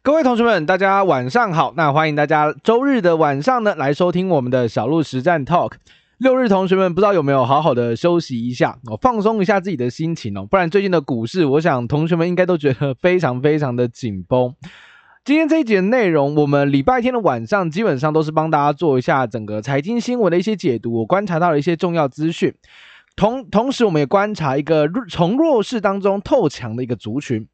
[0.00, 1.74] 各位同学们，大家晚上好。
[1.76, 5.72] 那欢迎大家周日的晚上呢来收听我们的小鹿实战 Talk。
[6.18, 14.54] 六日同学们不知道有没有好好的休息一下哦，放松一下自己的心情哦，不然最近的股市，我想同学们应该都觉得非常非常的紧绷。
[15.24, 22.54] 今天这一节的内容，我们礼拜天的晚上基本上都是帮大家做一下整个财经新闻的一些解读，我观察到了一些重要资讯。
[23.14, 27.46] 同同时，我们也观察一个从弱势当中透强的一个族群。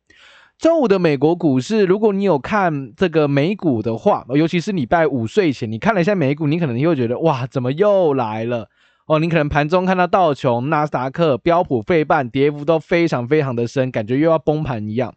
[0.58, 8.68] 周五的美国股市，如果你有看这个美股的话，尤其是礼拜五睡前，你看了一下美股，你可能又觉得哇，怎么又来了？
[9.06, 15.12] 哦，你可能盘中看到道琼、纳斯达克、标普、费半跌幅都非常非常的深，感觉又要崩盘一样。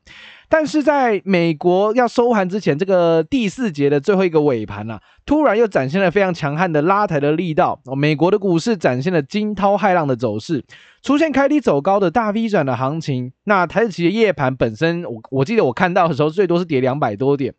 [0.50, 7.80] 但是在美国要收盘之前，这个第四节的最后一个尾盘啊，突然又展现了非常强悍的拉抬的力道。
[7.86, 10.66] 哦，美国的股市展现了惊涛骇浪的走势，
[11.02, 13.32] 出现开低走高的大 V 转的行情。
[13.46, 17.54] 那台指期的夜盘本身，我我记得我看到的时候，最多是跌两百多点，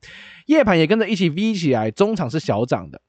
[0.46, 3.00] 夜盘也跟着一起 V 起来，中场是小涨的。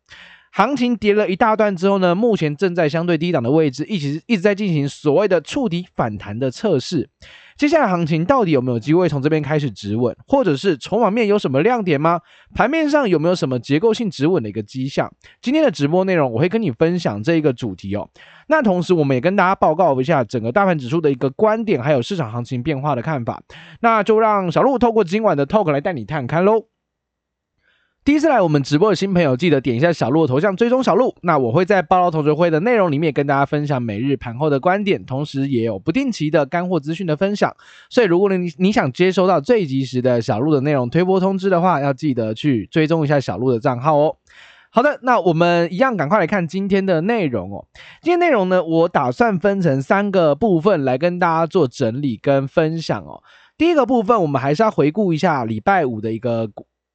[0.52, 7.09] 行情跌了一大段之后呢，目前正在相对低档的位置，一直一直在进行所谓的触底反弹的测试。
[7.55, 12.22] 接下来行情到底有没有机会从这边开始止稳，或者是筹码面有什么亮点吗？
[12.55, 15.11] 盘面上有没有什么结构性止稳的一个迹象？
[15.42, 18.09] 今天的直播内容我会跟你分享这一个主题哦。
[18.47, 23.42] 那同时我们也跟大家报告一下整个大盘指数的一个观点，还有市场行情变化的看法。
[23.81, 26.64] 那就让小鹿透过今晚的 talk 来带你探看喽。
[28.09, 31.13] 第一次来我们直播的新朋友，记得点一下小鹿的头像，追踪小鹿。
[31.21, 37.55] 那我会在报道同学会的内容里面跟大家分享每日盘后的观点，同时也有不定期的干货资讯的分享。
[37.87, 44.15] 所以如果你你想接收到最及时的小鹿的内容推播通知的话，要记得去追踪一下小鹿的账号哦。
[44.71, 47.67] 好的，那我们一样赶快来看今天的内容哦。
[48.02, 53.21] 今天内容呢，我打算分成三个部分来跟大家做整理跟分享哦。
[53.55, 56.49] 第一个部分，我们还是要回顾一下礼拜五的一个。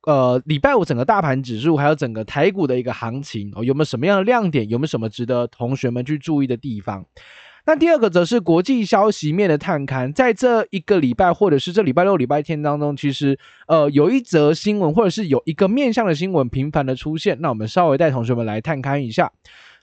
[0.07, 4.69] 呃，礼拜五整个大盘指数还有整个台股的一个行情哦，有没有什么样的亮点？
[4.69, 7.07] 有没有什么值得同学们去注意的地方？
[7.67, 19.33] 那第二个则是国际消息面的探勘，在这一个礼拜或者是这礼拜六、礼拜天当中，其实呃有一则新闻或者是有一个面向的新闻频繁的出现，那我们稍微带同学们来探勘一下。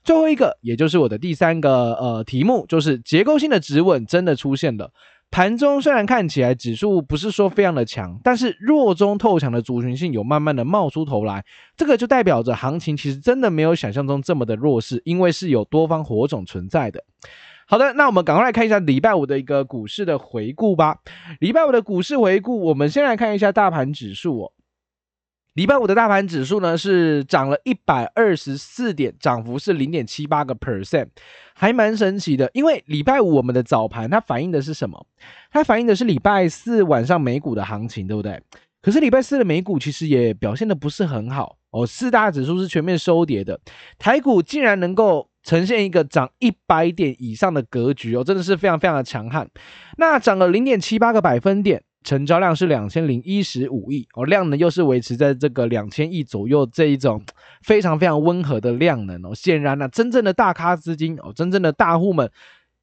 [0.04, 4.92] 最后一个，也就是我的第三个呃题目，就是结构性的止稳真的出现了。
[5.32, 11.42] 盘中虽然看起来指数不是说非常的强，但是弱中透强的族群性有慢慢的冒出头来，
[11.74, 17.02] 这个就代表着行情其实真的没有想象中这么的弱势，因为是有多方火种存在的。
[17.66, 20.98] 好的，那我们赶快来看一下礼拜五的一个股市的回顾吧。
[21.40, 24.52] 礼拜五的股市回顾，我们先来看一下大盘指数哦。
[25.54, 31.08] 礼拜五的大盘指数呢是涨了一百二十四点，涨幅是零点七八个 percent，
[31.52, 32.50] 还蛮神奇的。
[32.54, 35.06] 因为礼拜五我们的早盘它反映的是什么？
[35.50, 38.40] 它反映的是礼拜四晚上美股的行情，对不对？
[38.80, 43.60] 可是礼拜四的美股其实也表现得不是很好哦，四大指数是全面收跌的，
[43.98, 49.46] 台股竟然能够呈现一个涨一百点以上的格局哦，真的是非常非常的强悍。
[49.98, 51.82] 那涨了零点七八个百分点。
[52.04, 57.22] 成交量是两千零一十五亿哦，量能又是维持在这个两千亿左右这一种
[57.62, 59.34] 非常非常温和的量能哦。
[59.34, 62.30] 显然呢、真正的大咖资金哦，真正的大户们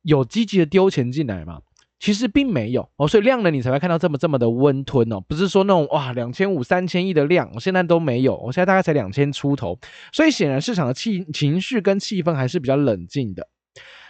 [0.01, 1.59] 有积极的丢钱进来吗？
[1.99, 9.77] 其实并没有哦，所以量能你才会看到这么这么的温吞哦，不是说那种哇两千五三千亿的量，我现在都没有，我现在大概才两千出头，
[10.13, 13.45] 所以显然市场的气情绪跟气氛还是比较冷静的。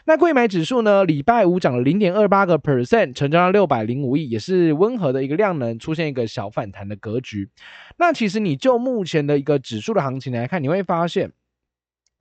[0.09, 1.05] 那柜买指数呢？
[1.05, 7.47] 礼拜五涨了零点二八个 percent，成交量六百零五亿，也是温和的一个量能，出现一个小反弹的格局。
[7.99, 11.31] 那其实你就目前的一个指数的行情来看，你会发现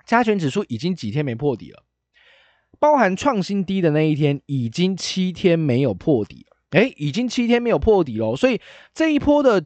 [0.05, 1.83] 加权指数已经几天没破底了，
[2.79, 8.61] 包含创新低的那一天，已经七天没有破底了，诶，已经七天没有破底了，所以
[8.93, 9.65] 这一波的。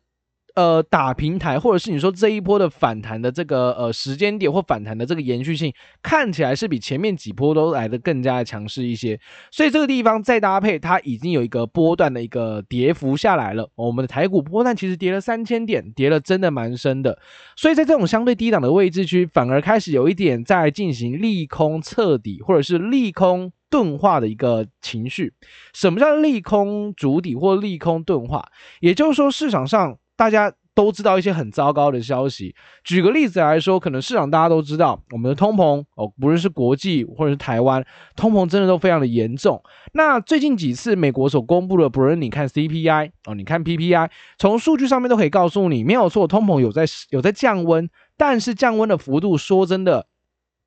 [0.55, 9.19] 呃，打平台，或者是你说这一波的反弹的这个呃时间点或反弹的这个延续性，看起来是比前面几波都来得更加的强势一些。
[9.51, 13.67] 所以这个地方再搭配，它已经有一个波段的一个跌幅下来了。
[13.75, 17.19] 我们的台股波段其实跌了三千点，跌了真的蛮深的。
[17.57, 25.33] 所以在这种相对低档的位置区，反而开始有一点在进行利空测底，或者是利空钝化的一个情绪。
[25.73, 28.47] 什么叫利空筑底或利空钝化？
[28.81, 29.97] 也就是说市场上。
[30.23, 32.55] 大家都知道一些很糟糕的消息。
[32.85, 37.85] 举个例子来说，可能市场大家都知道，我们的通膨哦，不论是国际或者是台湾，
[38.15, 39.61] 通膨真的都非常的严重。
[39.95, 50.07] 那最近几次美国所公布的，不论你看 CPI 哦，你看 PPI，从数据上面都可以告诉你，没有错，通膨有在有在降温，但是降温的幅度说真的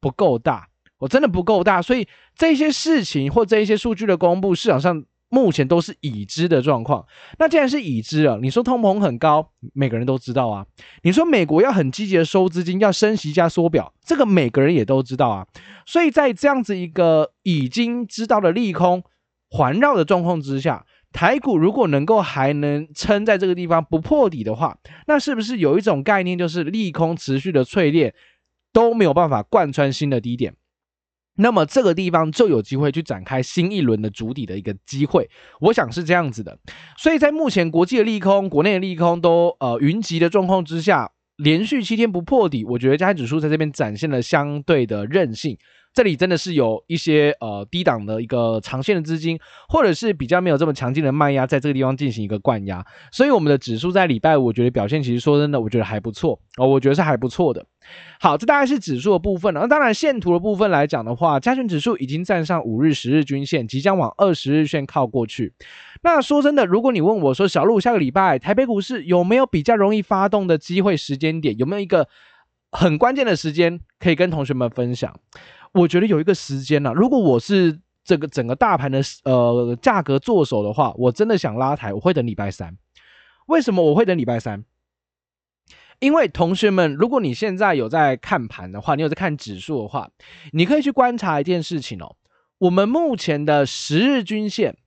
[0.02, 0.68] 不够大，
[0.98, 1.82] 我真的不够大。
[1.82, 2.06] 所以
[2.36, 7.06] 这些事情或这一些数据的公布，市场上目前都是已知的状况。
[7.40, 10.66] 那既然是已知了，你说通膨很高，每个人都知道啊。
[11.04, 15.48] 你说美国要很积极的收资金，要升息加缩表，这个每个人也都知道啊。
[15.86, 19.04] 所以在这样子一个已经知道的利空
[19.50, 24.78] 环绕的状况之下，台股如果能够还能撑在这个地方不破底的话，
[25.08, 28.14] 那是不是有一种概念，就是利空持续的淬炼
[28.74, 30.56] 都没有办法贯穿新的低点？
[31.36, 35.30] 那么这个地方就有机会去展开新一轮的主底的一个机会，
[35.60, 36.58] 我想是这样子的。
[36.98, 45.58] 所以在目前国际的利空、国内的利空都呃云集的状况之下，连续七天不破底，我觉得加权指数在这边展现了相对的韧性。
[45.96, 49.40] 这里真的是有一些呃低档的一个长线的资金，
[49.70, 57.66] 或者是比较没有这么强劲的卖压，在这个地方进行一个灌压，所以我们的指数在礼拜五，我觉得表现其实说真的，我觉得还不错哦，我觉得是还不错的。
[58.20, 59.62] 好，这大概是指数的部分了。
[59.62, 65.54] 那当然线图的部分来讲的话，加权指数已经站上五日、十日均线，即将往二十日线靠过去。
[66.02, 72.10] 那说真的，如果你问我说，小路下个礼拜台北股市有没有比较容易发动的机会时间点，有没有一个
[72.76, 75.20] 很关键的时间可以跟同学们分享？
[75.72, 82.78] 我觉得有一个时间呢、如果我是这个整个大盘的呃价格做手的话，我真的想拉抬，我会等礼拜三。
[83.48, 84.64] 为什么我会等礼拜三？
[86.00, 90.10] 因为同学们，如果你现在有在看盘的话，你有在看指数的话，
[90.52, 92.16] 你可以去观察一件事情哦。
[92.58, 94.78] 我们目前的十日均线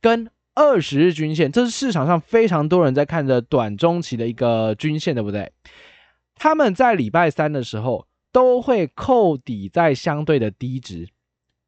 [0.00, 5.52] 跟二十日均线，这是市场上非常多人在看的短中期的一个均线，对不对？
[6.34, 8.06] 他们在礼拜三的时候。
[8.34, 11.08] 都会扣底在相对的低值，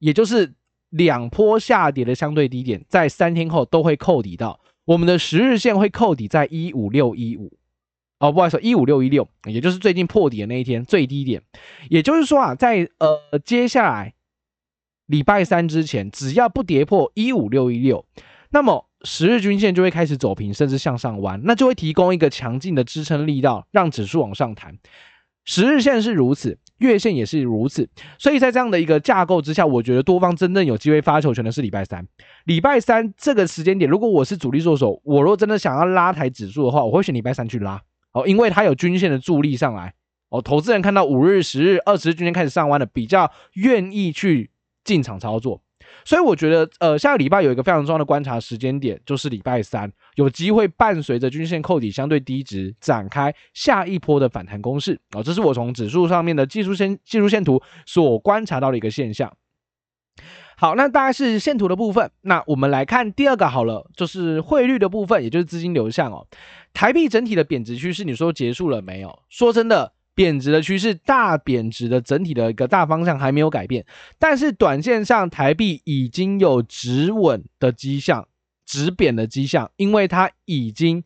[0.00, 0.52] 也就是
[0.88, 7.56] 两波下跌的相对低点，在三天后都会扣底到我们的十日线会扣底在一五六一五，
[8.18, 11.40] 哦，不好意思，一五六一六，也就是最近破底的那一天最低点。
[11.88, 14.14] 也就是说啊，在呃接下来
[15.06, 18.04] 礼拜三之前，只要不跌破一五六一六，
[18.50, 24.76] 那么十日均线就会开始走平，甚至向上弯，那就会提供一个强劲的支撑力道，让指数往上弹。
[25.44, 27.88] 十日线是如此，月线也是如此，
[28.18, 32.04] 所以在这样的一个架构之下，我觉得多方真正有机会发球权的是礼拜三。
[32.46, 37.80] 礼拜三这个时间点，如果我是主力做手，我若真的想要拉抬指数的话，我会选礼拜三去拉
[38.12, 39.94] 哦，因为它有均线的助力上来
[40.30, 40.42] 哦。
[40.42, 44.50] 投资人看到五日、十日、二十日均线开始上弯了，比较愿意去
[44.82, 45.62] 进场操作。
[46.04, 59.32] 所以我觉得，呃，下个礼拜有一个非常重要的观察时间点，就是礼拜三有机会伴随着均线扣底相对低值展开下一波的反弹攻势啊，这是我从指数上面的技术线技术线图所观察到的一个现象。
[60.56, 66.26] 好，那大概是线图的部分，那我们来看第二个好了，就是汇率的部分，也就是资金流向哦。
[66.72, 69.18] 台币整体的贬值趋势，你说结束了没有？
[69.28, 69.92] 说真的。
[70.16, 73.84] 贬值的趋势，大贬值的整体的一个大方向还没有改变，
[74.18, 78.26] 但是短线上台币已经有止稳的迹象，
[78.64, 81.04] 止贬的迹象，因为它已经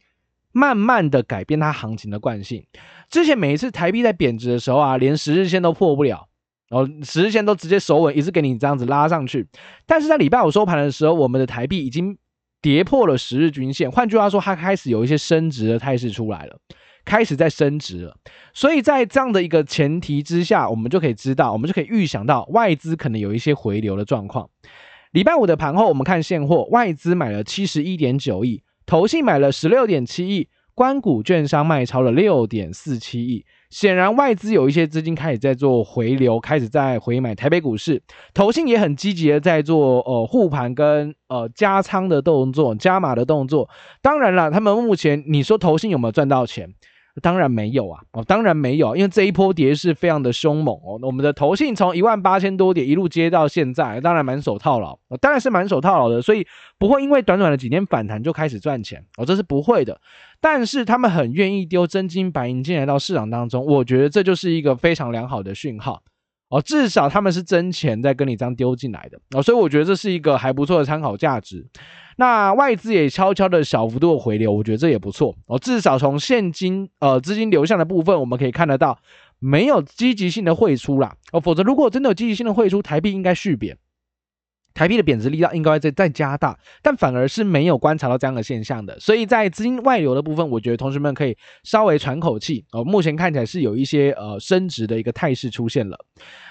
[0.53, 2.65] 慢慢的改变它行情的惯性。
[3.11, 6.29] 之前每一次台币在贬值的时候啊，连十日线都破不了，
[6.69, 9.49] 然后十日线都直接守稳，一直给你这样子拉上去。
[9.87, 12.17] 但是在礼拜五收盘的时候，我们的台币已经
[12.63, 16.57] 跌破了十日均线，换句话说，它开始有一些升值的态势出来了。
[17.05, 18.17] 开始在升值了，
[18.53, 24.49] 所以在这样的一个前提之下，我们就可以知道，我们就可以预想到外资可能有一些回流的状况。
[25.13, 33.45] 礼拜五的盘后，我们看现货，外资买了七十一点九亿，投信买了十六点七亿，官股券商卖超了六点四七亿。
[33.71, 38.03] 显然，外资有一些资金开始在做回流，开始在回买台北股市，
[38.35, 43.69] 投信也很积极的在做呃护盘跟呃加仓的动作、加码的动作。
[44.03, 46.75] 当然了，他们目前你说投信有没有赚到钱？
[47.23, 50.99] 当然没有啊，哦，当然没有，因为这一波跌势非常的凶猛哦。
[51.03, 56.47] 我们的投信从一万八千多点一路跌到现在，当然满手套牢，当然是满手套牢的，所以
[56.79, 60.01] 不会因为短短的几天反弹就开始赚钱哦，这是不会的。
[60.41, 66.03] 但是他们很愿意丢真金白银进来到市场当中，我觉得这就是一个非常良好的讯号
[66.51, 71.65] 哦，至少他们是真钱在跟你这样丢进来的哦，所以我觉得这是一个还不错的参考价值。
[72.17, 75.59] 那外资也悄悄的小幅度回流，我觉得这也不错哦。
[75.59, 78.99] 至少从现金呃资金流向的部分，我们可以看得到
[79.39, 81.41] 没有积极性的汇出啦哦。
[81.41, 83.79] 否则如果真的有积极性的汇出，台币应该续贬，
[84.73, 88.99] 台币的贬值力道应该在在加大，但反而是没有观察到这样的现象的。
[89.01, 92.85] 所以在资金外流的部分，我觉得同学们可以稍微喘口气哦。
[92.85, 95.99] 目前看起来是有一些呃升值的一个态势出现了。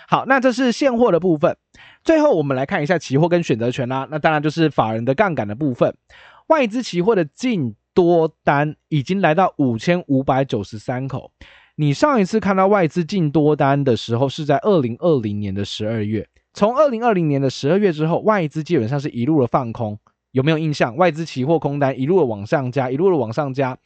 [0.07, 1.55] 好，那这是现货的部分。
[2.03, 4.07] 最后，我们来看一下期货跟选择权啦。
[4.09, 5.95] 那当然就是法人的杠杆的部分。
[6.47, 11.31] 外资期货的净多单已经来到五千五百九十三口。
[11.75, 16.27] 你上一次看到外资净多单的时候是在二零二零年的十二月。
[16.59, 19.97] 从二零二零年的十二月之后，外资基本上是一路的放空，
[20.31, 20.93] 有没有印象？
[20.97, 23.77] 外资期货空单一路的往上加，一路的往上加。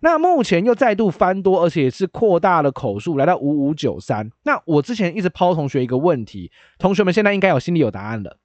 [0.00, 4.30] 那目前又再度翻多，而且是扩大了口数，来到五五九三。
[4.42, 8.38] 那我之前一直抛同学一个问题，同学们现在应该有心里有答案了，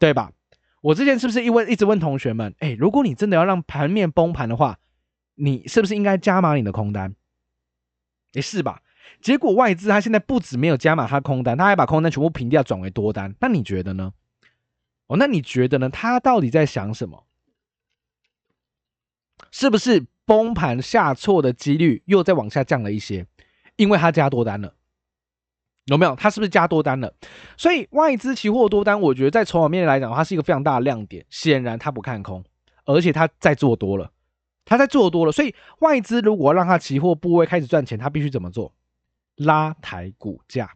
[0.00, 0.32] 对吧？
[0.80, 4.80] 我之前是不是一问一直问同学们，哎，如果你真的要让盘面崩盘的话，
[5.36, 7.14] 你是不是应该加码你的空单？
[8.34, 8.80] 哎，是吧？
[9.22, 13.34] 结果外资他现在不止没有加码他空单，他还把空单全部平掉转为多单。
[13.40, 14.12] 那你觉得呢？
[15.06, 15.88] 哦，那你觉得呢？
[15.88, 17.24] 他到底在想什么？
[19.50, 23.26] 是不是崩盘下挫的几率又再往下降了一些？
[23.76, 24.74] 因为他加多单了，
[25.86, 26.14] 有没有？
[26.14, 27.12] 他是不是加多单了？
[27.56, 31.24] 所以外资期货多单，我觉得在筹码面来讲，它是一个非常大的亮点。
[31.28, 32.44] 显然他不看空，
[32.84, 34.10] 而且他在做多了，
[34.64, 35.32] 他在做多了。
[35.32, 38.72] 所以外资如果让他期货部位开始赚钱，他必须怎么做？
[39.44, 40.70] 拉抬股价，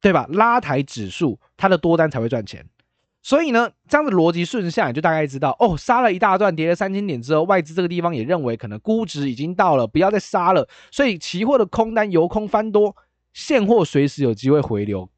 [0.00, 0.26] 对吧？
[0.30, 2.66] 拉抬指数，它的多单才会赚钱。
[3.24, 10.68] 所以呢，这样的逻辑顺下，你就大概知道哦，杀了一大段，跌了三千点之后，外资这个地方也认为可能估值已经到了，不要再杀了。
[10.90, 12.96] 所以期货的空单由空翻多，
[13.32, 15.08] 现货随时有机会回流，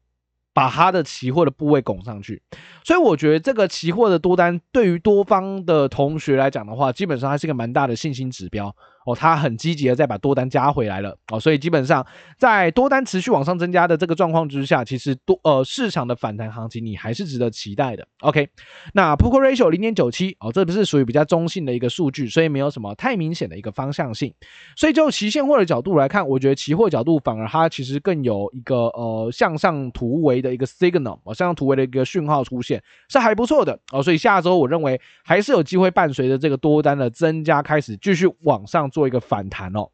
[0.53, 2.43] 把它的期货的部位拱上去。
[2.83, 8.75] 所以我觉得这个期货的多单对于多方的同学来讲的话，基本上它是一个蛮大的信心指标。
[9.05, 12.05] 哦，他很积极的再把多单加回来了哦，所以基本上
[12.39, 18.07] 在多单持续往上增加的这个状况之下，其实多呃市场的反弹行情你还是值得期待的。
[18.21, 18.49] OK，
[18.93, 24.33] 那 Put Call Ratio 零点九七哦，这不是属于比较中性的一个数据，所以没有什么太明显的一个方向性。
[24.75, 38.89] 所以就期现货的角度来看，我觉得期货角度反而它其实更有一个呃向上突围的一个 signal 哦，向上突围的一个讯号出现是还不错的哦，所以下周我认为还是有机会伴随着这个多单的增加开始继续往上。
[38.95, 39.89] 做一个反弹哦。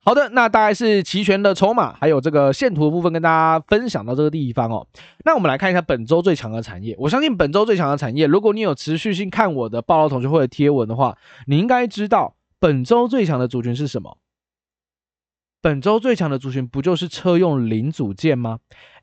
[0.00, 4.86] 好的，那大概是期权的筹码，还有这个线图的部分，跟大家分享到这个地方哦。
[5.24, 6.94] 那我们来看一下本周最强的产业。
[6.98, 11.16] 我相信本周最强的产业，如果你有持续性看我的报道同学会的贴文的话，
[11.46, 14.18] 你应该知道本周最强的族群是什么。
[15.62, 18.58] 本周最强的族群不就是车用零组件吗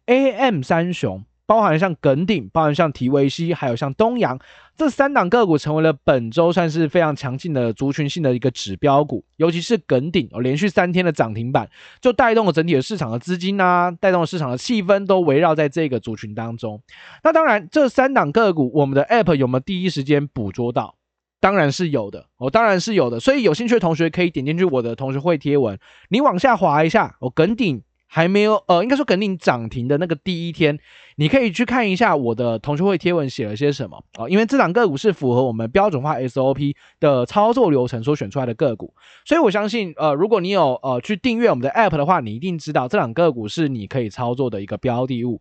[0.05, 1.25] ？AM 三雄。
[1.45, 4.39] 包含像耿鼎，包含像提维西，还有像东阳
[4.77, 9.23] 这三档个股，成为了本周算是非常强劲的族群性的一个指标股。
[9.35, 11.69] 尤其是耿鼎哦，连续三天的涨停板，
[11.99, 16.81] 就带动了整体的市场的资金啊，带动了市场的气氛，都围绕在这个族群当中。
[17.23, 20.95] 那当然，这三档个股，我们的 App 有没有第一时间捕捉到？
[21.41, 23.19] 当然是有的哦，当然是有的。
[23.19, 25.77] 所以有兴趣的同学可以点进去我的同学会贴文，
[26.09, 27.81] 你往下滑一下哦，耿鼎。
[28.13, 30.77] 还没有，呃，应该说肯定涨停的那个第一天，
[31.15, 45.39] 你可以去看一下我的同学会贴文写了些什么啊、因为这档个股是符合我们标准化 SOP 的操作流程所选出来的个股，所以我相信，呃，如果你有呃去订阅我们的 App 的话，你一定知道这档个股是你可以操作的一个标的物，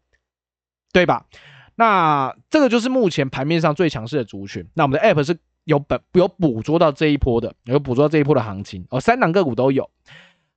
[0.92, 1.26] 对吧？
[1.74, 9.90] 那这个就是目前盘面上最强势的族群，那我们的 App 是有本有捕捉到这一波的，有捕捉到这一波的行情哦，三档个股都有。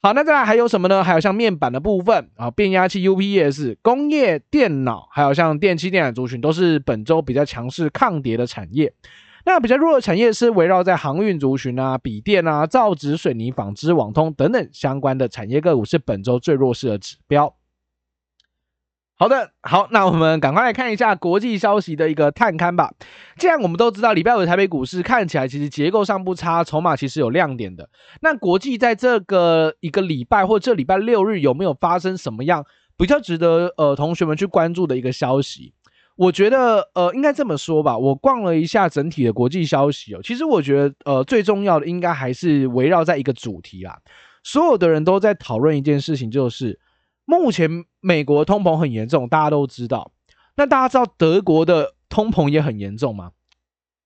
[0.05, 1.01] 好，那再来还有什么呢？
[1.01, 8.93] 还有像面板的部分啊，变压器、UPS、工业电脑，还有像电器电缆族群，都是本周比较强势抗跌的产业。
[9.45, 17.55] 那比较弱的产业是围绕在航运族群啊、笔电啊、造纸、水泥、纺织、网通等等相关的产业个股，是本周最弱势的指标。
[19.15, 22.91] 好的，好，那我们赶快来看一下国际消息的一个探勘吧。
[23.37, 27.87] 既然我们都知道礼拜五的台北股市看起来其实结构上不差，筹码其实有亮点的。
[28.21, 32.65] 那国际在这个一个礼拜或这礼拜六日有没有发生什么样
[32.97, 35.73] 比较值得呃同学们去关注的一个消息？
[36.15, 37.97] 我觉得呃应该这么说吧。
[37.97, 43.99] 我逛了一下整体的国际消息哦，其实我觉得呃最重要的应该还是围绕在一个主题啦。
[44.43, 46.79] 所有的人都在讨论一件事情，就是。
[47.25, 50.11] 目前美国通膨很严重，大家都知道。
[50.55, 53.31] 那大家知道德国的通膨也很严重吗？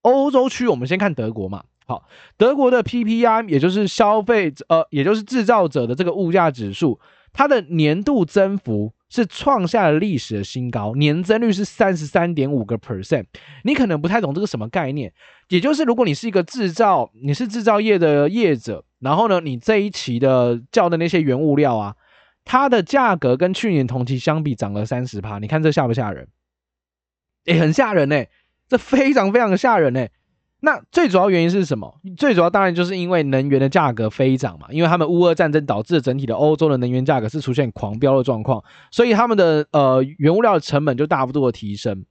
[0.01, 1.63] 欧洲区，我们先看德国嘛。
[1.85, 2.03] 好，
[2.37, 6.99] 德国的 PPI，也就是消费者，呃，也就是制造者的这个物价指数，
[7.33, 13.25] 它的年度增幅是创下了历史的新高，年增率是三十三点五个 percent。
[13.63, 15.11] 你可能不太懂这个什么概念，
[15.49, 21.95] 也就是如果你是一个制造，你是制造业的业者，然后呢，你这一期的叫的那些原物料啊。
[22.47, 26.27] 它的价格跟去年同期相比涨了三十趴，你看这吓不吓人？
[27.45, 28.23] 诶、欸，很吓人呢、
[28.67, 30.07] 这非常非常的吓人呢、
[30.61, 31.99] 那最主要原因是什么？
[32.17, 42.05] 最主要当然就是因为能源的价格飞涨嘛，因为他们乌俄战争导致整体的欧洲的能源价格是出现狂飙的状况，所以他们的呃原物料的成本就大幅度的提升。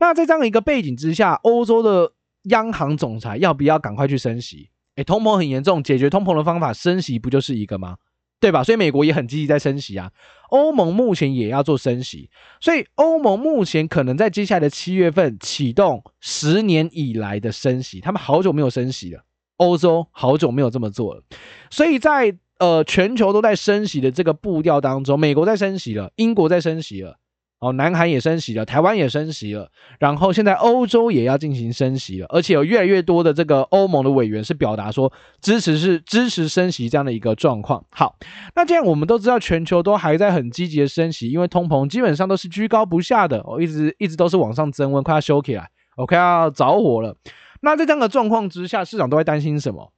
[0.00, 2.12] 那在这样一个背景之下，欧洲的
[2.44, 4.70] 央行总裁要不要赶快去升息？
[4.96, 7.96] 诶、欸，通膨很严重，解决通膨的方法升息不就是一个吗？
[8.42, 8.64] 对吧？
[8.64, 10.10] 所以美国也很积极在升息啊。
[10.50, 12.28] 欧盟目前也要做升息，
[12.60, 19.22] 所以欧盟目前可能在接下来的七月份启动十年以来的升息，他们好久没有升息了，
[19.58, 21.22] 欧洲好久没有这么做了。
[21.70, 27.18] 所以在呃全球都在升息的这个步调当中，美国在升息了，英国在升息了。
[27.62, 37.86] 哦，南韩也升息了，台湾也升息了，然后现在欧洲也要进行升息了，而且有越来越多的这个欧盟的委员是表达说支持是支持升息这样的一个状况。
[37.92, 38.16] 好，
[38.56, 47.16] 那既然我们都知道全球都还在很积极的升息，因为通膨基本上都是居高不下的，哦，一直一直都是往上增温，快要烧起来，哦，快要着火了。
[47.60, 49.92] 那在这样的状况之下，市场都会担心什么？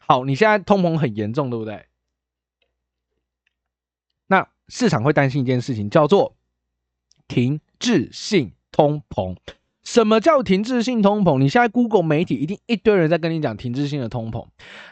[0.00, 1.86] 好，你现在通膨很严重，对不对？
[4.26, 6.34] 那市场会担心一件事情，叫做。
[7.30, 9.36] 停滞性通膨，
[9.84, 11.38] 什么叫停滞性通膨？
[11.38, 14.48] 你现在 Google 媒体一定一堆人在跟你讲停滞性的通膨。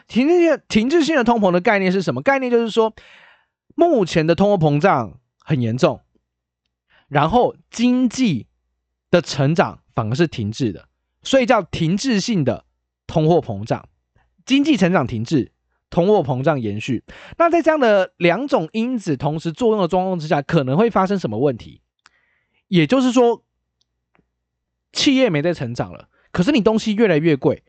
[0.07, 2.21] 停滞性停滞性的通膨的概念是什么？
[2.21, 2.93] 概念就是说，
[3.75, 5.99] 目前的通货膨胀很严重，
[7.09, 8.47] 然后经济
[9.11, 10.87] 的成长反而是停滞的，
[11.21, 12.63] 所以叫停滞性的
[13.05, 13.89] 通货膨胀。
[14.45, 15.51] 经济成长停滞，
[15.89, 17.03] 通货膨胀延续。
[17.37, 21.81] 那在这样的两种因子同时作用的状况之下，可能会发生什么问题？
[22.69, 23.43] 也就是说，
[24.93, 27.63] 企业没在成长了，可是你东西越来越贵，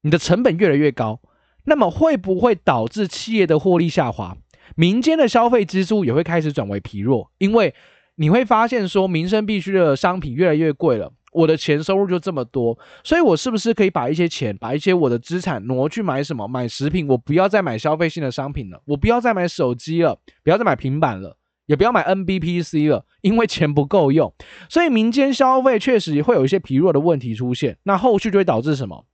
[0.00, 1.20] 你的成本越来越高，
[1.64, 4.36] 那么会不会导致企业的获利下滑？
[4.74, 7.74] 民间的消费支出也会开始转为疲弱，因为
[8.14, 16.48] 你会发现说，民生必需的商品越来越贵了，我的钱收入就这么多，所以我是不是可以把一些钱，把一些我的资产挪去买什么？
[16.48, 21.36] 买食品，我不要再买消费性的商品了，我不要再买手机了，不要再买平板了。
[21.66, 24.34] 也不要买 NBPC 了，因为钱不够用，
[24.68, 27.78] 所以民间消费确实会有一些疲弱的问题出现。
[27.84, 29.06] 那后续就会导致什么？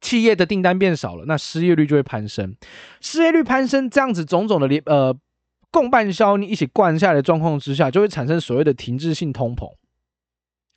[0.00, 2.56] 企业的订单变少了，那失业率就会攀升。
[3.00, 5.14] 失业率攀升，这样子种种的连呃
[5.70, 9.70] 共伴效应一起灌下来的状况之下，就会产生所谓的停滞性通膨。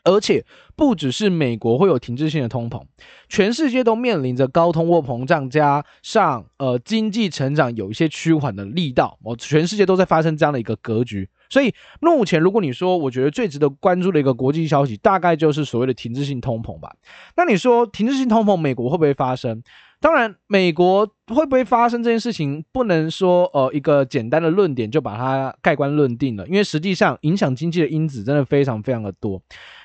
[0.03, 0.45] 而且
[0.75, 2.81] 不只是美国会有停滞性的通膨，
[3.29, 11.29] 全世界都面临着高通货膨胀加上呃经济成长有一些趋缓的力道，哦，全世界都在发生这样的一个格局。
[11.49, 16.91] 所以目前如果你说，我觉得最值得关注的一个国际消息，大概就是所谓的停滞性通膨吧。
[17.37, 19.61] 那你说停滞性通膨，美国会不会发生？
[20.03, 29.41] 当然，美国会不会发生这件事情，不能说呃一个简单的论点就把它盖棺论定了，因为实际上影响经济的因子真的非常非常的多。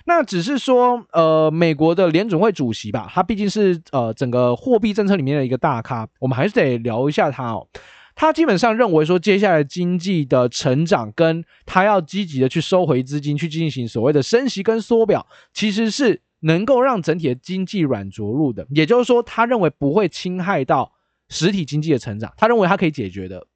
[0.06, 7.68] 那只是说，呃，美国的联准会主席吧，他毕竟是呃整个货币政策里面的一个大咖，我们还是得聊一下他哦。
[8.16, 16.22] 他基本上认为说，接下来经济的成长跟他要积极的去收回资金，去进行所谓的升息跟缩表，其实是。
[16.40, 20.92] 能够让整体的经济软着陆的，也就是说，他认为不会侵害到
[21.28, 23.46] 实体经济的成长，他认为他可以解决的，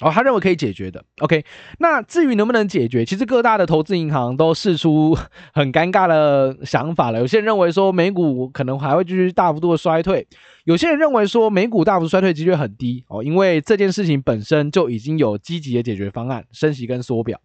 [0.00, 1.04] 哦，他认为可以解决的。
[1.18, 1.44] OK，
[1.78, 5.16] 那至于能不能解决，其实各大的投资银行都试出
[5.52, 7.18] 很尴尬的想法了。
[7.18, 10.26] 有些人认为说美股可能还会继续大幅度的衰退，
[10.64, 17.40] 有些人认为说美股大幅衰退几率很低哦，因为这件事情本身就已经有积极的解决方案，升息跟缩表。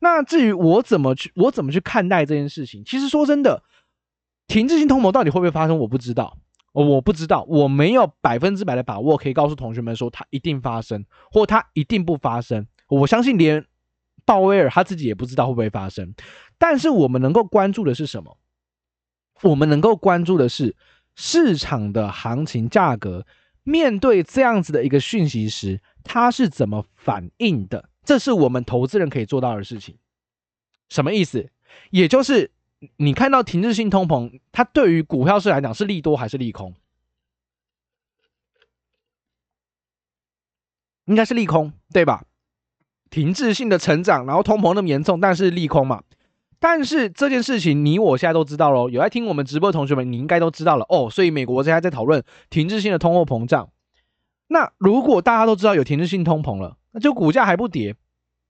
[0.00, 3.62] 那至于我怎么去，我怎么去看待这件事情，其实说真的。
[4.46, 5.78] 停滞性通膨到底会不会发生？
[5.78, 6.38] 我不知道，
[6.72, 12.66] 我不知道，我没有百分之百的把握可以告诉同学们说它一定发生，或它一定不发生。
[12.88, 13.64] 我相信连
[14.24, 16.14] 鲍威尔他自己也不知道会不会发生。
[16.58, 18.36] 但是我们能够关注的是什么？
[19.42, 20.76] 我们能够关注的是
[21.14, 23.26] 市场的行情价格
[23.62, 27.88] 面对这样子的一个讯息时，它是怎么反应的？
[28.04, 29.96] 这是我们投资人可以做到的事情。
[30.90, 31.50] 什么意思？
[31.90, 32.50] 也就是。
[32.96, 36.74] 你看到停滞性通膨，它对于股票市来讲是利多还是利空？
[41.06, 42.24] 应该是利空，对吧？
[43.10, 46.02] 停滞性的成长，然后通膨那么严重，但是利空嘛。
[46.58, 51.10] 但是这件事情你我现在都知道喽，有在听我们直播的同学们，你应该都知道了哦。
[51.10, 53.68] 所以美国现在在讨论停滞性的通货膨胀。
[54.46, 57.96] 那如果大家都知道有停滞性通膨了，那就股价还不跌，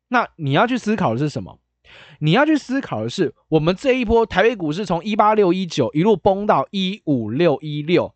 [0.08, 1.58] 那你要去思考的是什么？
[2.20, 8.14] 你要去思考的是，我们这一波台北股市从一八六一九一路崩到一五六一六，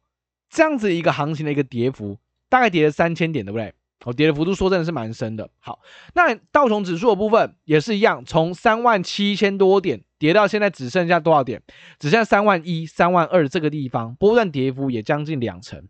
[0.49, 3.75] 这样子一个行情的一个跌幅，大概跌了三千点，对不对？
[4.05, 5.51] 哦，跌的幅度说真的是蛮深的。
[5.59, 5.81] 好，
[6.15, 11.61] 那道琼指数的部分也是一样，从三万七千多点跌到现在只剩下多少点？
[11.99, 15.89] 只剩下三万一、三万二这个地方，波段跌幅也将近两成，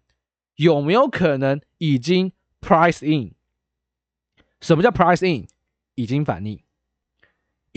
[0.57, 3.35] 有没有可能已经 price in？
[4.61, 5.46] 什么叫 price in？
[5.94, 6.59] 已经反应。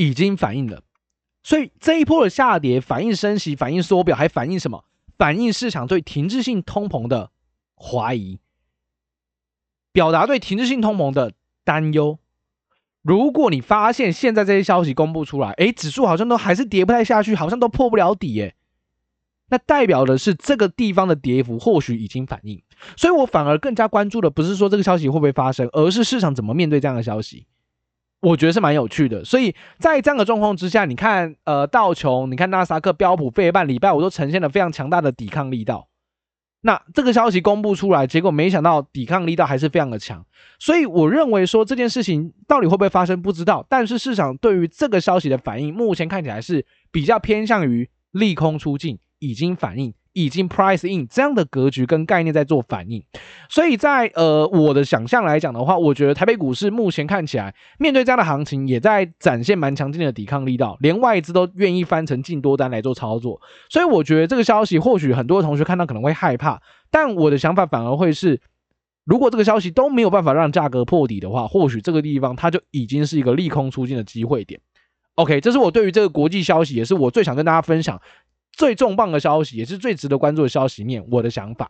[0.01, 0.81] 已经反映了，
[1.43, 4.83] 所以这一波的下跌反映升息，反映缩表，还反映什么？
[5.15, 7.29] 反映市场对停滞性通膨的
[7.75, 8.39] 怀疑。
[9.91, 11.33] 表达对停滞性通膨的
[11.63, 12.17] 担忧。
[13.03, 18.55] 如果你发现现在这些消息公布出来，诶，指数好像都还是跌不太下去，好像都破不了底，诶，
[19.49, 22.63] 那代表的是这个地方的跌幅或许已经反应。
[22.95, 27.45] 所以我反而更加关注的不是说这个消息会不会发生，而是市场怎么面对这样的消息。
[28.21, 29.25] 我觉得是蛮有趣的。
[29.25, 35.89] 所以在这样的状况之下，你看，呃，道琼，你看纳斯达克、标普、费半，礼拜五都呈现了非常强大的抵抗力道。
[36.63, 40.23] 那这个消息公布出来，结果没想到抵抗力道还是非常的强，
[40.59, 49.91] 所以我认为说这件事情到底会不会发生不知道，但是市场对于这个消息的反应，目前看起来是比较偏向于利空出尽，已经反应。
[50.13, 53.03] 已经 price in 这样的格局跟概念在做反应，
[53.49, 68.41] 所以在呃我的想象来讲的话，我觉得台北股市目前看起来面对这样的行情，也在展现蛮强劲的抵抗力道，连外资都愿意翻成净多单来做操作，所以我觉得这个消息或许很多同学看到可能会害怕，但我的想法反而会是，
[69.05, 74.59] 如果这个消息都没有办法让价格破底的话，或许这个地方它就已经是一个利空出尽的机会点。
[75.15, 78.01] OK，这是我对于这个国际消息，也是我最想跟大家分享。
[78.61, 81.67] 最重磅的消息，也是最值得关注的消息面，我的想法。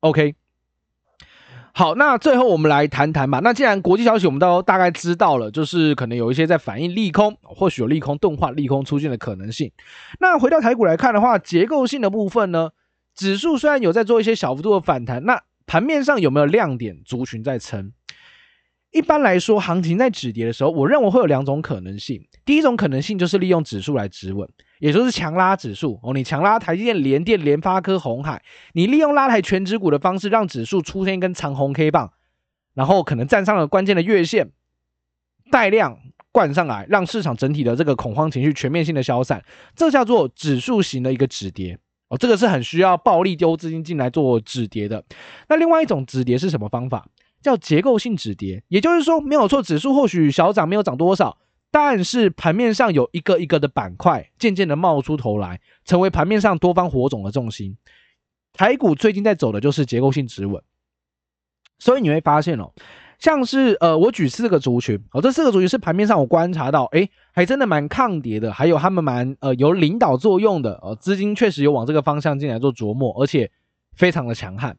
[0.00, 0.34] OK，
[1.72, 3.40] 好，那最后我们来谈谈吧。
[3.42, 9.72] 那既然国际消息我们都大概知道了，就是可能有一些在反映利空，或许有利空钝化、利空出现的可能性。
[10.20, 12.68] 那回到台股来看的话，结构性的部分呢，
[13.14, 17.94] 指数虽然有在做一些小幅度的反弹，那盘面上有没有亮点族群在撑？
[18.90, 22.26] 一般来说，行情在止跌的时候，我认为会有两种可能性。
[22.44, 24.46] 第一种可能性就是利用指数来止稳，
[24.78, 26.12] 也就是强拉指数哦。
[26.12, 32.12] 你强拉台积电、联电、联发科、红海，你利用拉抬全指股的方式，让指数出现一根长红 K 棒，
[32.74, 34.50] 然后可能站上了关键的月线，
[35.50, 35.98] 带量
[36.32, 42.18] 灌上来，让市场整体的这个恐慌情绪全面性的消散，这叫做指数型的一个止跌哦。
[42.18, 45.04] 这个是很需要暴力丢资金进来做止跌的。
[45.48, 47.06] 那另外一种止跌是什么方法？
[47.42, 51.38] 叫结构性止跌，也就是说没有错，指数或许小涨没有涨多少，
[51.70, 57.76] 但是盘面上有一个一个的板块渐渐的冒出头来，成为盘面上多方火种的重心。
[58.52, 60.62] 台股最近在走的就是结构性止稳，
[61.78, 62.72] 所以你会发现哦，
[63.18, 73.50] 像是呃，我举四个族群哦，这四个族群是盘面上我观察到，诶，还真的蛮抗跌的，还有他们蛮呃有领导作用的，呃，资金确实有往这个方向进来做琢磨，而且。
[73.96, 74.76] 非常的强悍，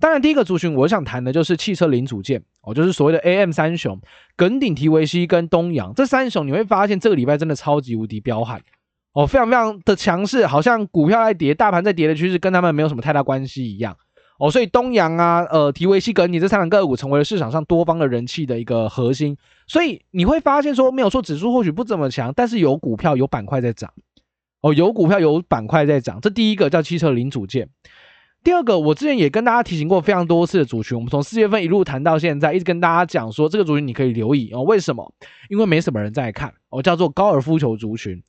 [0.00, 4.00] 当然第一个族群我想谈的就是汽车零组件哦，就是所谓的 AM 三雄，
[4.36, 5.92] 耿鼎、提维西跟东阳。
[5.94, 8.60] 这三雄，你会发现这个礼拜真的超级无敌彪悍
[9.12, 13.96] 哦，非常非常的强势，好像股票在跌，大盘在跌的趋势跟他们没有什么太大关系一样。
[14.38, 23.92] 哦，所以东阳啊，呃，提维西、耿鼎这三个个股成为了市场上多方的人气的一个核心，所以你会发现说没有说指数或许不怎么强，但是有股票有板块在涨。
[24.60, 27.68] 哦，有股票有板块在涨，这第一个叫汽车零组件。
[28.44, 34.62] 第二个，我之前也跟大家提醒过非常多次的族群，我们从四月份一路谈到现在，一直跟大家讲说这个族群你可以留意哦。
[34.62, 35.12] 为什么？
[35.50, 38.22] 因为没什么人在看哦，叫做高尔夫球族群，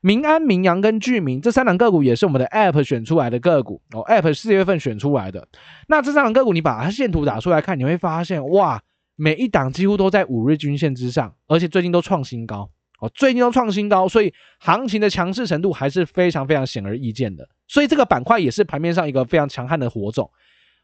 [0.00, 5.46] 民安、民阳跟聚明这三档个股也是我们的 App 选出来的个股哦，App 四月份选出来的。
[5.88, 8.80] 那这三档个股你把它线图打出来看，你会发现哇，
[9.14, 12.70] 每一档几乎都在五日均线之上，而且最近都创新高。
[13.00, 17.48] 哦，最近都创新高，所以行情的强势程度还是非常非常显而易见的。
[17.68, 20.30] 所以这个板块也是盘面上一个非常强悍的火种。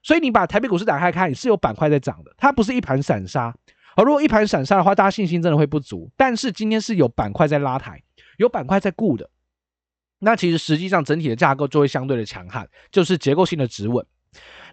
[0.03, 3.55] 所以你把台北股市打开看，是有板块在涨的，它不是一盘散沙。
[3.95, 6.11] 而如果一盘散沙的话，大家信心真的会不足。
[6.17, 8.03] 但是今天是有板块在拉抬，
[8.37, 9.31] 有板块在顾的，
[10.19, 14.05] 那其实实际上整体的架构就会相对的强悍，就是结构性的止稳。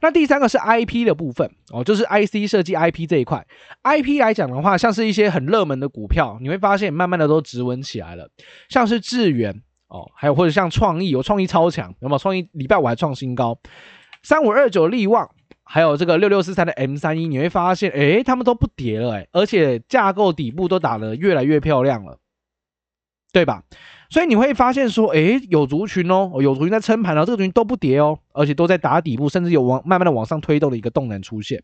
[0.01, 3.45] 那第三个是 IP 的部分哦，就是 IC 设计 IP 这一块。
[3.83, 8.29] IP 来讲的话，像是一些很热门的股票，你会发现慢慢的都直稳起来了，
[8.69, 12.17] 像是智原哦，还有或者像创意，有创意超强，有没有？
[12.17, 13.59] 创意礼拜五还创新高，
[14.23, 15.29] 三五二九力旺，
[15.63, 22.17] 还有这个六六四三的 M 三一，你会发现，诶，他们都不跌了，诶，而且架构底部都打得越来越漂亮了，
[23.31, 23.63] 对吧？
[24.09, 31.61] 所以你会发现说，诶，有族群哦，有族群在撑盘了，这个族群都不跌哦，而且都在打底部，甚至有往慢慢的往上推动的一个动能出现。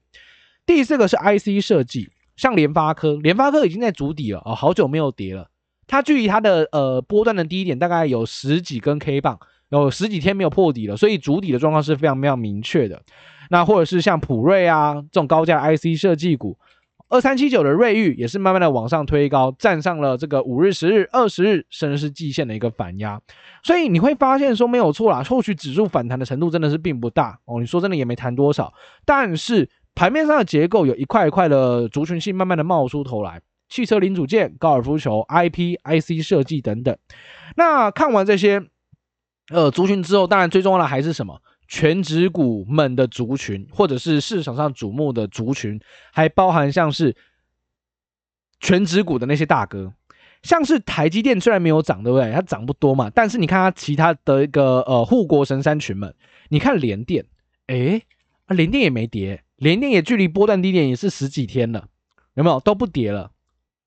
[0.66, 5.50] 第四个是 IC 设计，像联发科，联发科已经在筑底了哦，好久没有跌了，
[5.88, 13.02] 它距离它的呃波段的低点大概有十几根 K 棒，有十几天没有破底了，所以筑底的状况是非常非常明确的。
[13.50, 16.58] 那或者是像普瑞啊这种高价 IC 设计股。
[17.08, 23.22] 二三七九的瑞昱也是慢慢的往上推高，站上了这个五日、十日、二十日，甚至是季线的一个反压，
[23.64, 27.60] 所以你会发现说没有错啦，后续指数反弹的程度真的是并不大哦。
[27.60, 28.74] 你说真的也没弹多少，
[29.06, 33.40] 但是盘面上的结构有一块一块的族群性慢慢的冒出头来，
[33.70, 36.98] 汽车零组件、高尔夫球、IP、IC 设计等等。
[37.56, 38.64] 那看完这些
[39.54, 41.40] 呃族群之后，当然最重要的还是什么？
[41.68, 45.80] 全职股们的族群，或者是市场上瞩目的族群，
[46.12, 47.16] 还包含像是
[48.60, 49.94] 全职股的那些大哥，
[50.44, 52.32] 像是台积电虽然没有涨，对不对？
[52.32, 56.14] 它涨不多嘛，但是你看它其他的一个呃护国神山群们，
[56.50, 57.26] 你看联电，
[57.68, 58.04] 诶，
[58.46, 61.88] 啊联电也没跌，联电也距离波段低点也是十几天了，
[62.36, 62.60] 有没有？
[62.60, 63.32] 都不跌了，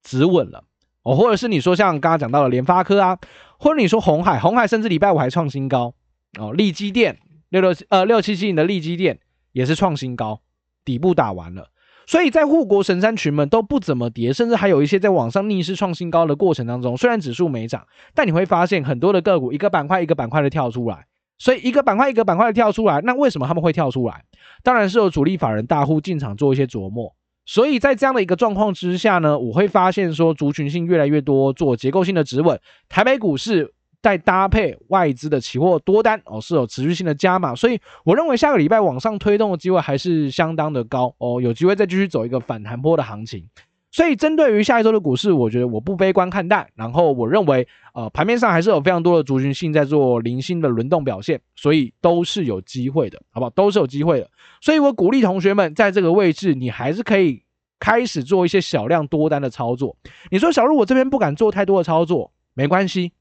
[0.03, 0.65] 止稳了
[1.03, 3.19] 哦，或者是你说像刚刚讲到的联发科啊，
[3.59, 5.95] 或者你说红海，红海甚至礼拜五还创新高
[6.39, 7.19] 哦，力积电。
[7.51, 9.19] 六六呃六七七零的力积电
[9.53, 10.41] 也是创新高，
[10.85, 11.71] 底部打完了，
[12.07, 21.07] 所以在护国神山群们都不怎么跌，甚至还有一些在网上逆势创新高的过程当中，虽然指数没涨，但你会发现很多的个股一个板块一个板块的跳出来，
[21.39, 24.25] 所以一个板块一个板块的跳出来，那为什么他们会跳出来？
[24.63, 27.15] 当然是有主力法人大户进场做一些琢磨，
[27.47, 33.73] 所以在这样的一个状况之下呢，我会发现说族群性越来越多，做结构性的止稳，台北股市。
[34.01, 43.45] 再搭配外资的期货多单哦，是有持续性的加码，所以我认为下个礼拜往上推动的机会还是相当的高哦，有机会再继续走一个反弹波的行情。
[43.91, 46.69] 所以针对于下一周的股市，我觉得我不悲观看待。
[46.75, 53.51] 然后我认为，呃，盘面上还是有非常多的族群性在做零星的轮动表现，所以都是有机会的，好不好？
[53.51, 54.31] 都是有机会的。
[54.61, 57.43] 所以我鼓励同学们在这个位置，你还是可以
[57.81, 59.97] 开始做一些小量多单的操作。
[60.31, 63.13] 你说小路，我这边不敢做太多的操作，没关系。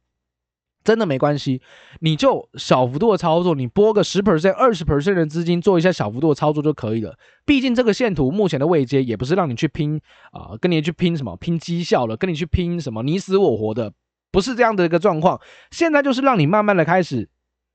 [0.87, 1.61] 真的没关系，
[1.99, 7.13] 你就小幅度的操作，你拨个十 percent、二十 percent 的资金做一下小幅度的操作就可以了。
[7.45, 9.99] 毕竟这个线图目前的位阶也不是让你去拼
[10.31, 13.91] 啊、跟你去拼什么拼绩效了，跟你去拼什么你死我活的，
[14.31, 15.41] 不是这样的一个状况。
[15.71, 17.27] 现在就是让你慢慢的开始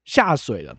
[0.06, 0.74] 下水了，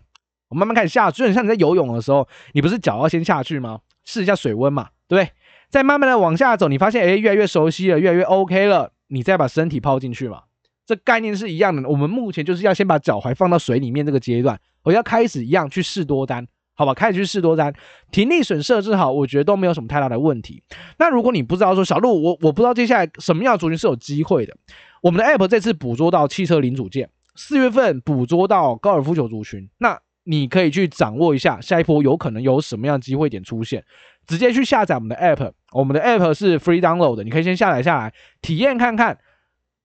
[0.48, 3.78] 我慢慢开始下，就很像你在游泳的时候，你不是脚要先下去吗？
[4.04, 5.30] 试一下水温嘛，对不对？
[5.70, 10.42] 再慢慢的往下走，你发现诶越来越熟悉了，越来越 OK 了，你再把身体抛进去嘛。
[10.86, 16.92] 这概念是一样的，我们目前就是要先把脚踝放到水里面这个阶段，我要开始一样去试多单，好吧？
[16.92, 17.72] 开始去试多单，
[18.10, 20.62] 停利损设置好，我觉得都没有什么太大的问题。
[20.98, 24.54] 那如果你不知道说小鹿，我我不知道接下来什么样的族群是有机会的，
[25.00, 33.82] 我们的 App 这次捕捉到汽车零组件，四月份捕捉到高尔夫球族群，那你可以去掌握一下下一波有可能有什么样机会点出现，
[34.26, 39.18] 直接去下载我们的 App，我们的 App 是 Free Download 的，你可以先下载下来体验看看。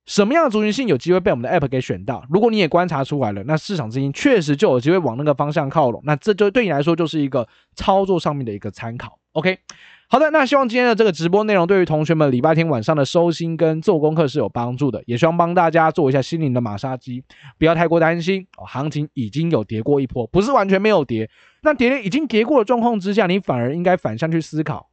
[0.05, 2.25] 什么样的族群性有机会被我们的 App 给选到？
[2.29, 6.01] 如果你也观察出来了，那市场资金确实就有机会往那个方向靠拢。
[6.03, 9.19] 那这就对你来说就是一个操作上面的一个参考。
[9.33, 9.59] OK，
[10.07, 17.23] 好的，那希望今天的这个直播内容对于同学们礼拜天晚上的收心跟做功课是有帮助的，也希望帮大家做一下心灵的马杀鸡，
[17.59, 18.65] 不要太过担心哦。
[18.65, 21.29] 行情已经有跌过一波，不是完全没有跌。
[21.61, 24.88] 那跌已经跌过的状况之下，你反而应该反向去思考。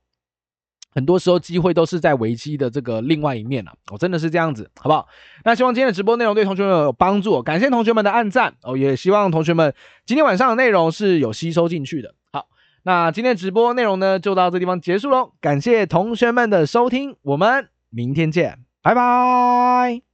[0.97, 5.07] 很多时候机会都是在危机的这个另外一面了，我，真的是这样子，好不好？
[5.45, 9.75] 那希望今天的直播内容对同学们有帮助，感谢同学们的按赞哦，也希望同学们
[10.07, 12.15] 今天晚上的内容是有吸收进去的。
[12.33, 12.47] 好，
[12.83, 20.06] 那今天直播内容呢就到这地方结束喽，感谢同学们的收听，我们明天见，拜拜。